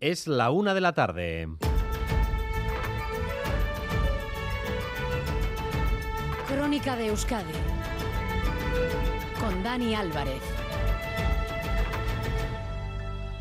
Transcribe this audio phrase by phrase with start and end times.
[0.00, 1.48] Es la una de la tarde.
[6.46, 7.52] Crónica de Euskadi
[9.40, 10.40] con Dani Álvarez.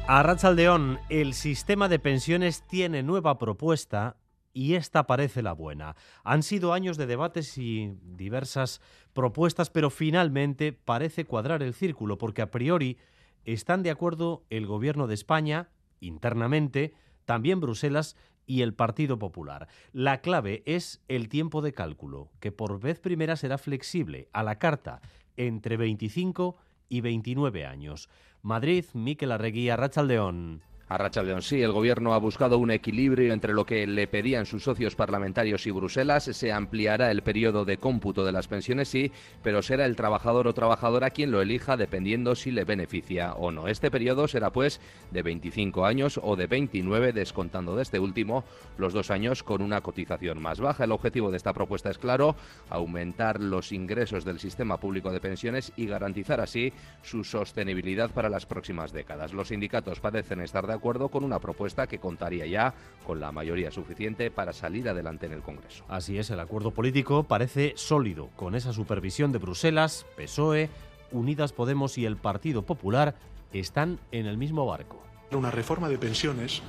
[0.07, 4.17] A Rachaldeón, el sistema de pensiones tiene nueva propuesta
[4.51, 5.95] y esta parece la buena.
[6.23, 8.81] Han sido años de debates y diversas
[9.13, 12.97] propuestas, pero finalmente parece cuadrar el círculo, porque a priori
[13.45, 15.69] están de acuerdo el Gobierno de España,
[15.99, 16.93] internamente,
[17.25, 19.67] también Bruselas y el Partido Popular.
[19.91, 24.57] La clave es el tiempo de cálculo, que por vez primera será flexible, a la
[24.57, 25.01] carta,
[25.35, 26.55] entre 25
[26.89, 28.09] y 29 años.
[28.41, 30.61] Madrid, Miquel Arregui, Rachaldeón.
[30.89, 34.63] A León, sí, el Gobierno ha buscado un equilibrio entre lo que le pedían sus
[34.63, 36.23] socios parlamentarios y Bruselas.
[36.23, 39.11] Se ampliará el periodo de cómputo de las pensiones, sí,
[39.43, 43.67] pero será el trabajador o trabajadora quien lo elija dependiendo si le beneficia o no.
[43.67, 44.79] Este periodo será pues
[45.11, 48.45] de 25 años o de 29, descontando de este último
[48.77, 50.85] los dos años con una cotización más baja.
[50.85, 52.37] El objetivo de esta propuesta es claro,
[52.69, 56.71] aumentar los ingresos del sistema público de pensiones y garantizar así
[57.03, 59.33] su sostenibilidad para las próximas décadas.
[59.33, 62.73] Los sindicatos parecen estar de acuerdo con una propuesta que contaría ya
[63.05, 65.83] con la mayoría suficiente para salir adelante en el Congreso.
[65.87, 70.69] Así es, el acuerdo político parece sólido, con esa supervisión de Bruselas, PSOE,
[71.11, 73.15] Unidas Podemos y el Partido Popular
[73.53, 76.61] están en el mismo barco una reforma de pensiones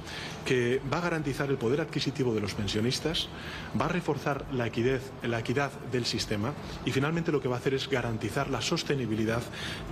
[0.44, 3.28] que va a garantizar el poder adquisitivo de los pensionistas,
[3.80, 7.58] va a reforzar la equidad, la equidad del sistema y finalmente lo que va a
[7.58, 9.42] hacer es garantizar la sostenibilidad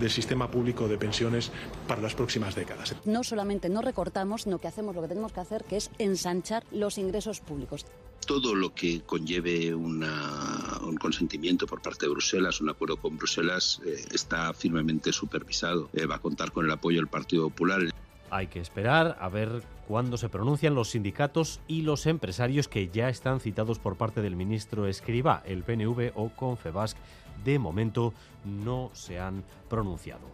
[0.00, 1.52] del sistema público de pensiones
[1.86, 2.96] para las próximas décadas.
[3.04, 6.64] No solamente no recortamos, sino que hacemos lo que tenemos que hacer, que es ensanchar
[6.72, 7.86] los ingresos públicos
[8.26, 14.04] todo lo que conlleve un consentimiento por parte de Bruselas, un acuerdo con Bruselas, eh,
[14.12, 15.88] está firmemente supervisado.
[15.92, 17.82] Eh, va a contar con el apoyo del Partido Popular.
[18.30, 23.08] Hay que esperar a ver cuándo se pronuncian los sindicatos y los empresarios que ya
[23.08, 25.42] están citados por parte del ministro Escriba.
[25.46, 26.96] El PNV o Confebasc
[27.44, 28.12] de momento
[28.44, 30.26] no se han pronunciado.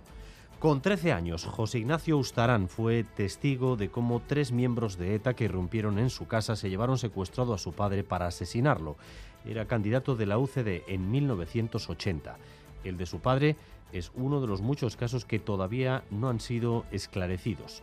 [0.59, 5.45] Con 13 años, José Ignacio Ustarán fue testigo de cómo tres miembros de ETA que
[5.45, 8.97] irrumpieron en su casa se llevaron secuestrado a su padre para asesinarlo.
[9.45, 12.37] Era candidato de la UCD en 1980.
[12.85, 13.57] El de su padre
[13.93, 17.83] es uno de los muchos casos que todavía no han sido esclarecidos.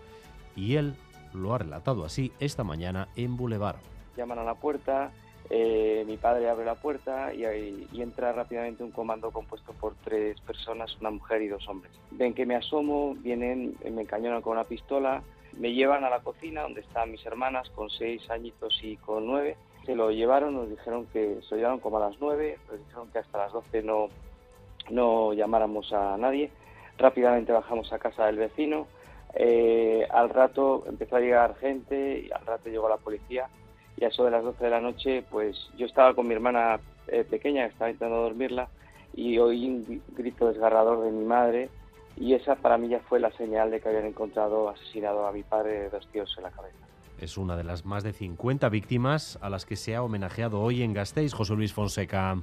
[0.55, 0.95] Y él
[1.33, 3.77] lo ha relatado así esta mañana en Boulevard.
[4.17, 5.11] Llaman a la puerta,
[5.49, 7.43] eh, mi padre abre la puerta y,
[7.91, 11.91] y, entra rápidamente un comando compuesto por tres personas, una mujer y dos hombres.
[12.11, 15.23] Ven que me asomo, vienen, me encañonan con una pistola,
[15.57, 19.57] me llevan a la cocina donde están mis hermanas con seis añitos y con nueve.
[19.85, 23.09] Se lo llevaron, nos dijeron que se lo llevaron como a las nueve, nos dijeron
[23.11, 24.09] que hasta las doce no,
[24.89, 26.51] no llamáramos a nadie.
[26.97, 28.87] Rápidamente bajamos a casa del vecino.
[29.33, 33.47] Eh, al rato empezó a llegar gente y al rato llegó la policía.
[33.97, 36.79] Y a eso de las 12 de la noche, pues yo estaba con mi hermana
[37.07, 38.69] eh, pequeña, estaba intentando dormirla,
[39.13, 41.69] y oí un grito desgarrador de mi madre.
[42.15, 45.43] Y esa para mí ya fue la señal de que habían encontrado asesinado a mi
[45.43, 46.77] padre de dos tiros en la cabeza.
[47.19, 50.83] Es una de las más de 50 víctimas a las que se ha homenajeado hoy
[50.83, 52.37] en Gasteiz, José Luis Fonseca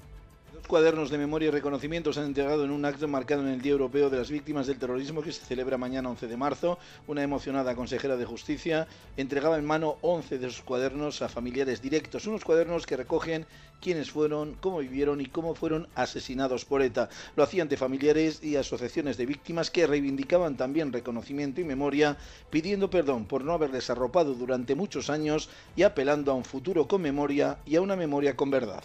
[0.66, 3.72] cuadernos de memoria y reconocimiento se han entregado en un acto marcado en el Día
[3.72, 6.78] Europeo de las Víctimas del Terrorismo que se celebra mañana 11 de marzo.
[7.06, 12.26] Una emocionada consejera de Justicia entregaba en mano 11 de sus cuadernos a familiares directos,
[12.26, 13.46] unos cuadernos que recogen
[13.80, 17.08] quiénes fueron, cómo vivieron y cómo fueron asesinados por ETA.
[17.36, 22.16] Lo hacía ante familiares y asociaciones de víctimas que reivindicaban también reconocimiento y memoria,
[22.50, 27.02] pidiendo perdón por no haberles arropado durante muchos años y apelando a un futuro con
[27.02, 28.82] memoria y a una memoria con verdad.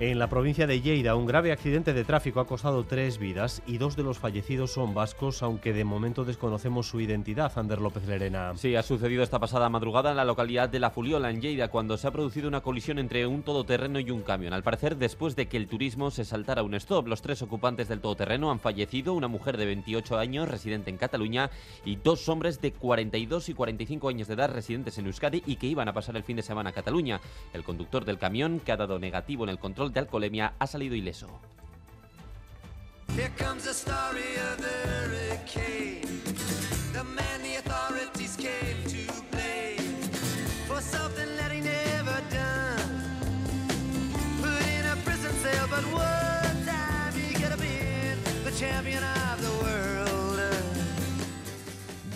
[0.00, 3.78] En la provincia de Lleida, un grave accidente de tráfico ha costado tres vidas y
[3.78, 7.56] dos de los fallecidos son vascos, aunque de momento desconocemos su identidad.
[7.56, 8.54] Ander López Lerena.
[8.56, 11.96] Sí, ha sucedido esta pasada madrugada en la localidad de La Fuliola, en Lleida, cuando
[11.96, 14.52] se ha producido una colisión entre un todoterreno y un camión.
[14.52, 18.00] Al parecer, después de que el turismo se saltara un stop, los tres ocupantes del
[18.00, 21.50] todoterreno han fallecido, una mujer de 28 años, residente en Cataluña,
[21.84, 25.68] y dos hombres de 42 y 45 años de edad, residentes en Euskadi y que
[25.68, 27.20] iban a pasar el fin de semana a Cataluña.
[27.52, 30.94] El conductor del camión, que ha dado negativo en el control de alcoholemia ha salido
[30.94, 31.28] ileso.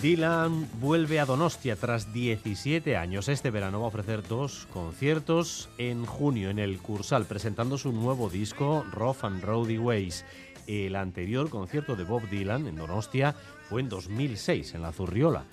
[0.01, 3.27] Dylan vuelve a Donostia tras 17 años.
[3.27, 8.29] Este verano va a ofrecer dos conciertos en junio en el Cursal, presentando su nuevo
[8.29, 10.23] disco, Rough and Rowdy Ways.
[10.67, 13.35] El anterior concierto de Bob Dylan en Donostia
[13.67, 15.43] fue en 2006 en la Zurriola,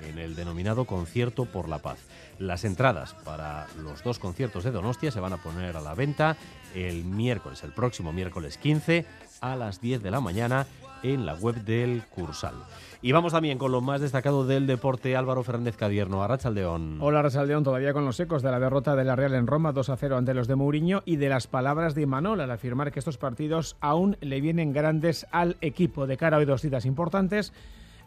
[0.00, 1.98] en el denominado Concierto por la Paz.
[2.38, 6.36] Las entradas para los dos conciertos de Donostia se van a poner a la venta
[6.76, 9.04] el miércoles, el próximo miércoles 15
[9.40, 10.66] a las 10 de la mañana
[11.02, 12.54] en la web del Cursal.
[13.02, 16.98] Y vamos también con lo más destacado del deporte, Álvaro Fernández Cadierno, Arrachaldeón.
[17.00, 19.90] Hola Arrachaldeón, todavía con los ecos de la derrota de la Real en Roma 2
[19.90, 22.98] a 0 ante los de Mourinho y de las palabras de Imanol al afirmar que
[22.98, 27.52] estos partidos aún le vienen grandes al equipo de cara a hoy dos citas importantes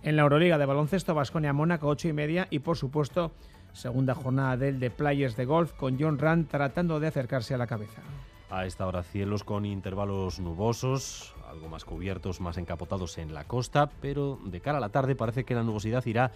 [0.02, 3.32] en la Euroliga de baloncesto, Basconia Mónaco 8 y media y por supuesto
[3.74, 7.68] segunda jornada del de Players de Golf con John Rand tratando de acercarse a la
[7.68, 8.02] cabeza.
[8.50, 13.90] A esta hora cielos con intervalos nubosos, algo más cubiertos, más encapotados en la costa,
[14.02, 16.32] pero de cara a la tarde parece que la nubosidad irá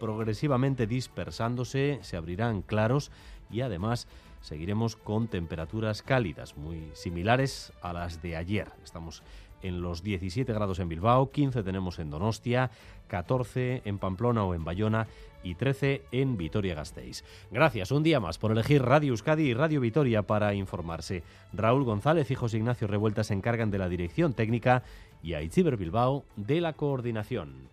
[0.00, 3.10] progresivamente dispersándose, se abrirán claros
[3.50, 4.08] y además
[4.40, 8.68] seguiremos con temperaturas cálidas muy similares a las de ayer.
[8.82, 9.22] Estamos
[9.64, 12.70] en los 17 grados en Bilbao, 15 tenemos en Donostia,
[13.08, 15.08] 14 en Pamplona o en Bayona
[15.42, 17.24] y 13 en Vitoria-Gasteiz.
[17.50, 21.22] Gracias un día más por elegir Radio Euskadi y Radio Vitoria para informarse.
[21.52, 24.82] Raúl González y José Ignacio Revuelta se encargan de la dirección técnica
[25.22, 27.68] y Aitziber Bilbao de la coordinación.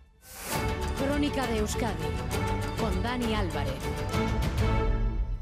[0.98, 2.04] Crónica de Euskadi
[2.78, 3.74] con Dani Álvarez.